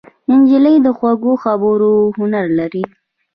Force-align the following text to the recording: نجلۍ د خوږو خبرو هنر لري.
نجلۍ 0.39 0.75
د 0.85 0.87
خوږو 0.97 1.33
خبرو 1.43 1.93
هنر 2.17 2.45
لري. 2.59 2.83